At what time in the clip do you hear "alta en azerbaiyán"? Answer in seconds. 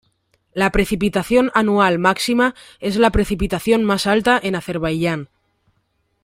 4.07-5.29